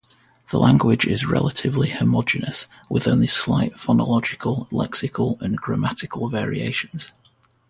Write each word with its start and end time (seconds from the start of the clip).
The 0.49 0.57
language 0.57 1.05
is 1.05 1.27
relatively 1.27 1.91
homogeneous, 1.91 2.65
with 2.89 3.07
only 3.07 3.27
slight 3.27 3.75
phonological, 3.75 4.67
lexical, 4.71 5.39
and 5.41 5.55
grammatical 5.55 6.27
variations. 6.27 7.11